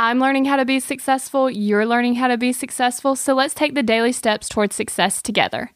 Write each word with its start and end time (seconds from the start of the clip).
I'm 0.00 0.20
learning 0.20 0.44
how 0.44 0.54
to 0.54 0.64
be 0.64 0.78
successful, 0.78 1.50
you're 1.50 1.84
learning 1.84 2.14
how 2.14 2.28
to 2.28 2.38
be 2.38 2.52
successful, 2.52 3.16
so 3.16 3.34
let's 3.34 3.52
take 3.52 3.74
the 3.74 3.82
daily 3.82 4.12
steps 4.12 4.48
towards 4.48 4.76
success 4.76 5.20
together. 5.20 5.72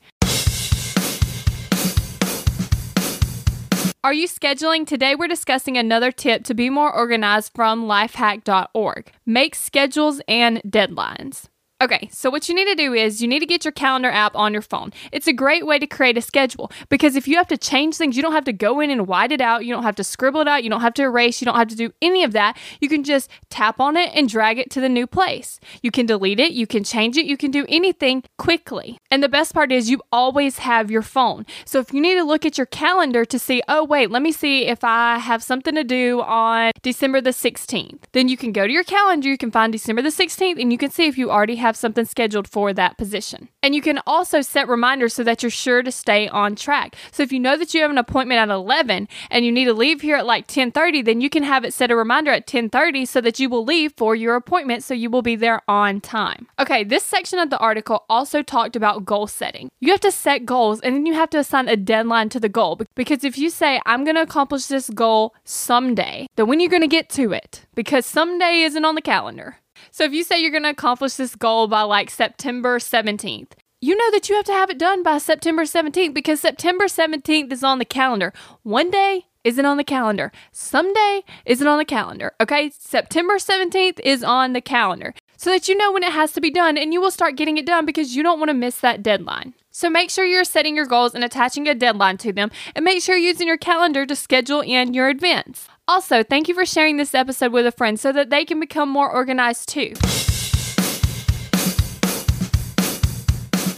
Are 4.04 4.12
you 4.12 4.28
scheduling? 4.28 4.86
Today 4.86 5.16
we're 5.16 5.26
discussing 5.26 5.76
another 5.76 6.12
tip 6.12 6.44
to 6.44 6.54
be 6.54 6.70
more 6.70 6.94
organized 6.94 7.50
from 7.52 7.86
lifehack.org. 7.86 9.10
Make 9.26 9.56
schedules 9.56 10.20
and 10.28 10.62
deadlines. 10.62 11.48
Okay, 11.82 12.08
so 12.12 12.30
what 12.30 12.48
you 12.48 12.54
need 12.54 12.66
to 12.66 12.76
do 12.76 12.94
is 12.94 13.20
you 13.20 13.26
need 13.26 13.40
to 13.40 13.46
get 13.46 13.64
your 13.64 13.72
calendar 13.72 14.08
app 14.08 14.36
on 14.36 14.52
your 14.52 14.62
phone. 14.62 14.92
It's 15.10 15.26
a 15.26 15.32
great 15.32 15.66
way 15.66 15.80
to 15.80 15.86
create 15.88 16.16
a 16.16 16.22
schedule 16.22 16.70
because 16.88 17.16
if 17.16 17.26
you 17.26 17.36
have 17.36 17.48
to 17.48 17.58
change 17.58 17.96
things, 17.96 18.16
you 18.16 18.22
don't 18.22 18.34
have 18.34 18.44
to 18.44 18.52
go 18.52 18.78
in 18.78 18.88
and 18.88 19.08
white 19.08 19.32
it 19.32 19.40
out. 19.40 19.64
You 19.64 19.74
don't 19.74 19.82
have 19.82 19.96
to 19.96 20.04
scribble 20.04 20.42
it 20.42 20.46
out. 20.46 20.62
You 20.62 20.70
don't 20.70 20.80
have 20.80 20.94
to 20.94 21.02
erase. 21.02 21.40
You 21.40 21.44
don't 21.46 21.56
have 21.56 21.66
to 21.66 21.74
do 21.74 21.92
any 22.00 22.22
of 22.22 22.30
that. 22.34 22.56
You 22.80 22.88
can 22.88 23.02
just 23.02 23.28
tap 23.50 23.80
on 23.80 23.96
it 23.96 24.12
and 24.14 24.28
drag 24.28 24.58
it 24.58 24.70
to 24.70 24.80
the 24.80 24.88
new 24.88 25.08
place. 25.08 25.58
You 25.82 25.90
can 25.90 26.06
delete 26.06 26.38
it. 26.38 26.52
You 26.52 26.68
can 26.68 26.84
change 26.84 27.16
it. 27.16 27.26
You 27.26 27.36
can 27.36 27.50
do 27.50 27.66
anything 27.68 28.22
quickly. 28.38 28.96
And 29.10 29.20
the 29.20 29.28
best 29.28 29.52
part 29.52 29.72
is 29.72 29.90
you 29.90 30.02
always 30.12 30.58
have 30.58 30.88
your 30.88 31.02
phone. 31.02 31.46
So 31.64 31.80
if 31.80 31.92
you 31.92 32.00
need 32.00 32.14
to 32.14 32.22
look 32.22 32.46
at 32.46 32.58
your 32.58 32.66
calendar 32.66 33.24
to 33.24 33.40
see, 33.40 33.60
oh, 33.66 33.82
wait, 33.82 34.08
let 34.08 34.22
me 34.22 34.30
see 34.30 34.66
if 34.66 34.84
I 34.84 35.18
have 35.18 35.42
something 35.42 35.74
to 35.74 35.82
do 35.82 36.20
on 36.22 36.70
December 36.82 37.20
the 37.20 37.30
16th, 37.30 38.04
then 38.12 38.28
you 38.28 38.36
can 38.36 38.52
go 38.52 38.68
to 38.68 38.72
your 38.72 38.84
calendar. 38.84 39.28
You 39.28 39.36
can 39.36 39.50
find 39.50 39.72
December 39.72 40.02
the 40.02 40.10
16th 40.10 40.60
and 40.62 40.70
you 40.70 40.78
can 40.78 40.92
see 40.92 41.06
if 41.06 41.18
you 41.18 41.28
already 41.28 41.56
have 41.56 41.71
have 41.72 41.76
something 41.78 42.04
scheduled 42.04 42.46
for 42.46 42.74
that 42.74 42.98
position. 42.98 43.48
And 43.62 43.74
you 43.74 43.80
can 43.80 44.00
also 44.06 44.42
set 44.42 44.68
reminders 44.68 45.14
so 45.14 45.24
that 45.24 45.42
you're 45.42 45.50
sure 45.50 45.82
to 45.82 45.90
stay 45.90 46.28
on 46.28 46.54
track. 46.54 46.96
So 47.10 47.22
if 47.22 47.32
you 47.32 47.40
know 47.40 47.56
that 47.56 47.72
you 47.72 47.80
have 47.80 47.90
an 47.90 47.96
appointment 47.96 48.40
at 48.40 48.50
11 48.50 49.08
and 49.30 49.44
you 49.44 49.50
need 49.50 49.64
to 49.64 49.72
leave 49.72 50.02
here 50.02 50.16
at 50.16 50.26
like 50.26 50.46
10:30, 50.46 51.02
then 51.02 51.22
you 51.22 51.30
can 51.30 51.44
have 51.44 51.64
it 51.64 51.72
set 51.72 51.90
a 51.90 51.96
reminder 51.96 52.30
at 52.30 52.46
10:30 52.46 53.08
so 53.08 53.20
that 53.22 53.40
you 53.40 53.48
will 53.48 53.64
leave 53.64 53.94
for 53.96 54.14
your 54.14 54.34
appointment 54.34 54.84
so 54.84 54.92
you 54.92 55.08
will 55.08 55.22
be 55.22 55.36
there 55.36 55.62
on 55.66 56.00
time. 56.00 56.46
Okay, 56.58 56.84
this 56.84 57.04
section 57.04 57.38
of 57.38 57.48
the 57.48 57.58
article 57.58 58.04
also 58.10 58.42
talked 58.42 58.76
about 58.76 59.06
goal 59.06 59.26
setting. 59.26 59.70
You 59.80 59.92
have 59.92 60.00
to 60.00 60.12
set 60.12 60.44
goals 60.44 60.80
and 60.80 60.94
then 60.94 61.06
you 61.06 61.14
have 61.14 61.30
to 61.30 61.38
assign 61.38 61.68
a 61.68 61.76
deadline 61.76 62.28
to 62.30 62.40
the 62.40 62.50
goal 62.50 62.80
because 62.94 63.24
if 63.24 63.38
you 63.38 63.48
say 63.48 63.80
I'm 63.86 64.04
going 64.04 64.16
to 64.16 64.28
accomplish 64.28 64.66
this 64.66 64.90
goal 64.90 65.34
someday, 65.44 66.26
then 66.36 66.46
when 66.46 66.58
are 66.58 66.62
you're 66.62 66.76
going 66.76 66.82
to 66.90 66.98
get 66.98 67.08
to 67.20 67.32
it 67.32 67.64
because 67.74 68.04
someday 68.04 68.60
isn't 68.60 68.84
on 68.84 68.94
the 68.94 69.00
calendar. 69.14 69.61
So 69.90 70.04
if 70.04 70.12
you 70.12 70.24
say 70.24 70.40
you're 70.40 70.50
going 70.50 70.62
to 70.62 70.70
accomplish 70.70 71.14
this 71.14 71.34
goal 71.34 71.66
by 71.68 71.82
like 71.82 72.10
September 72.10 72.78
17th, 72.78 73.52
you 73.80 73.96
know 73.96 74.10
that 74.12 74.28
you 74.28 74.36
have 74.36 74.44
to 74.44 74.52
have 74.52 74.70
it 74.70 74.78
done 74.78 75.02
by 75.02 75.18
September 75.18 75.64
17th 75.64 76.14
because 76.14 76.40
September 76.40 76.84
17th 76.84 77.52
is 77.52 77.64
on 77.64 77.78
the 77.78 77.84
calendar. 77.84 78.32
One 78.62 78.90
day 78.90 79.26
isn't 79.44 79.66
on 79.66 79.76
the 79.76 79.84
calendar. 79.84 80.30
Someday 80.52 81.22
isn't 81.46 81.66
on 81.66 81.78
the 81.78 81.84
calendar. 81.84 82.32
Okay? 82.40 82.70
September 82.78 83.34
17th 83.38 83.98
is 84.04 84.22
on 84.22 84.52
the 84.52 84.60
calendar 84.60 85.14
so 85.36 85.50
that 85.50 85.68
you 85.68 85.76
know 85.76 85.90
when 85.90 86.04
it 86.04 86.12
has 86.12 86.30
to 86.32 86.40
be 86.40 86.50
done 86.50 86.78
and 86.78 86.92
you 86.92 87.00
will 87.00 87.10
start 87.10 87.36
getting 87.36 87.58
it 87.58 87.66
done 87.66 87.84
because 87.84 88.14
you 88.14 88.22
don't 88.22 88.38
want 88.38 88.50
to 88.50 88.54
miss 88.54 88.78
that 88.78 89.02
deadline. 89.02 89.54
So 89.72 89.90
make 89.90 90.10
sure 90.10 90.24
you're 90.24 90.44
setting 90.44 90.76
your 90.76 90.86
goals 90.86 91.14
and 91.14 91.24
attaching 91.24 91.66
a 91.66 91.74
deadline 91.74 92.18
to 92.18 92.32
them 92.32 92.50
and 92.76 92.84
make 92.84 93.02
sure 93.02 93.16
you're 93.16 93.30
using 93.30 93.48
your 93.48 93.56
calendar 93.56 94.06
to 94.06 94.14
schedule 94.14 94.60
in 94.60 94.94
your 94.94 95.08
events. 95.08 95.66
Also, 95.92 96.22
thank 96.22 96.48
you 96.48 96.54
for 96.54 96.64
sharing 96.64 96.96
this 96.96 97.14
episode 97.14 97.52
with 97.52 97.66
a 97.66 97.70
friend 97.70 98.00
so 98.00 98.12
that 98.12 98.30
they 98.30 98.46
can 98.46 98.58
become 98.58 98.88
more 98.88 99.12
organized 99.12 99.68
too. 99.68 99.92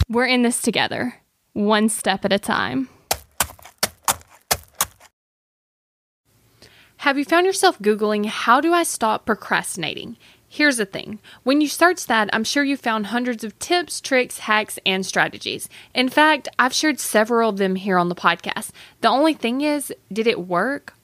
We're 0.08 0.26
in 0.26 0.42
this 0.42 0.62
together, 0.62 1.16
one 1.54 1.88
step 1.88 2.24
at 2.24 2.32
a 2.32 2.38
time. 2.38 2.88
Have 6.98 7.18
you 7.18 7.24
found 7.24 7.46
yourself 7.46 7.80
Googling, 7.80 8.26
How 8.26 8.60
do 8.60 8.72
I 8.72 8.84
stop 8.84 9.26
procrastinating? 9.26 10.16
Here's 10.48 10.76
the 10.76 10.86
thing 10.86 11.18
when 11.42 11.60
you 11.60 11.66
search 11.66 12.06
that, 12.06 12.30
I'm 12.32 12.44
sure 12.44 12.62
you 12.62 12.76
found 12.76 13.06
hundreds 13.06 13.42
of 13.42 13.58
tips, 13.58 14.00
tricks, 14.00 14.38
hacks, 14.38 14.78
and 14.86 15.04
strategies. 15.04 15.68
In 15.96 16.08
fact, 16.08 16.48
I've 16.60 16.72
shared 16.72 17.00
several 17.00 17.50
of 17.50 17.56
them 17.56 17.74
here 17.74 17.98
on 17.98 18.08
the 18.08 18.14
podcast. 18.14 18.70
The 19.00 19.08
only 19.08 19.34
thing 19.34 19.62
is, 19.62 19.92
did 20.12 20.28
it 20.28 20.46
work? 20.46 20.94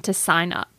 to 0.00 0.14
sign 0.14 0.52
up. 0.52 0.73